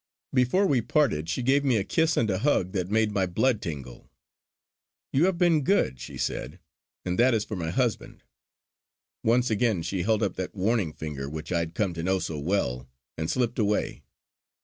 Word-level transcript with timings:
Before 0.33 0.65
we 0.65 0.81
parted 0.81 1.29
she 1.29 1.43
gave 1.43 1.63
me 1.63 1.77
a 1.77 1.83
kiss 1.83 2.17
and 2.17 2.27
a 2.31 2.39
hug 2.39 2.71
that 2.71 2.89
made 2.89 3.11
my 3.11 3.27
blood 3.27 3.61
tingle. 3.61 4.09
"You 5.13 5.25
have 5.25 5.37
been 5.37 5.61
good" 5.61 5.99
she 5.99 6.17
said 6.17 6.59
"and 7.05 7.19
that 7.19 7.35
is 7.35 7.45
for 7.45 7.55
my 7.55 7.69
husband!" 7.69 8.23
Once 9.23 9.51
again 9.51 9.83
she 9.83 10.01
held 10.01 10.23
up 10.23 10.37
that 10.37 10.55
warning 10.55 10.91
finger 10.91 11.29
which 11.29 11.51
I 11.51 11.59
had 11.59 11.75
come 11.75 11.93
to 11.93 12.01
know 12.01 12.17
so 12.17 12.39
well, 12.39 12.89
and 13.15 13.29
slipped 13.29 13.59
away. 13.59 14.01